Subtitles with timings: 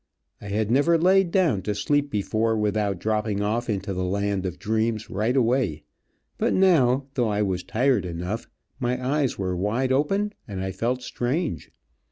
[0.41, 4.57] I had never laid down to sleep before without dropping off into the land of
[4.57, 5.83] dreams right away,
[6.39, 11.03] but now, though I was tired enough, my eyes were wide open and I felt
[11.03, 11.69] strange.